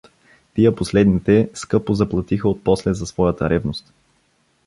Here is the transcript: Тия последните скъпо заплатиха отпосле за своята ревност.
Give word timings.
Тия 0.53 0.75
последните 0.75 1.49
скъпо 1.53 1.93
заплатиха 1.93 2.49
отпосле 2.49 2.93
за 2.93 3.05
своята 3.05 3.49
ревност. 3.49 3.93